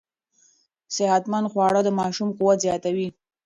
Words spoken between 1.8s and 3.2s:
د ماشوم قوت زیاتوي.